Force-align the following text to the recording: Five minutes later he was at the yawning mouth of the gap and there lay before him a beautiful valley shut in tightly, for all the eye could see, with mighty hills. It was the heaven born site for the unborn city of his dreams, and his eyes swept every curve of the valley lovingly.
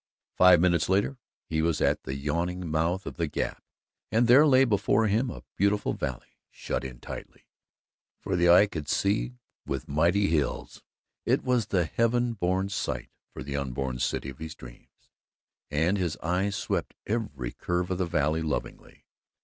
Five 0.35 0.59
minutes 0.61 0.89
later 0.89 1.19
he 1.45 1.61
was 1.61 1.79
at 1.79 2.05
the 2.05 2.15
yawning 2.15 2.67
mouth 2.71 3.05
of 3.05 3.17
the 3.17 3.27
gap 3.27 3.61
and 4.11 4.27
there 4.27 4.47
lay 4.47 4.65
before 4.65 5.05
him 5.05 5.29
a 5.29 5.43
beautiful 5.55 5.93
valley 5.93 6.39
shut 6.49 6.83
in 6.83 6.99
tightly, 6.99 7.43
for 8.19 8.31
all 8.31 8.37
the 8.37 8.49
eye 8.49 8.65
could 8.65 8.89
see, 8.89 9.35
with 9.67 9.87
mighty 9.87 10.25
hills. 10.25 10.81
It 11.23 11.43
was 11.43 11.67
the 11.67 11.85
heaven 11.85 12.33
born 12.33 12.69
site 12.69 13.11
for 13.31 13.43
the 13.43 13.55
unborn 13.55 13.99
city 13.99 14.29
of 14.31 14.39
his 14.39 14.55
dreams, 14.55 15.11
and 15.69 15.99
his 15.99 16.17
eyes 16.23 16.55
swept 16.55 16.95
every 17.05 17.51
curve 17.51 17.91
of 17.91 17.99
the 17.99 18.07
valley 18.07 18.41
lovingly. 18.41 19.05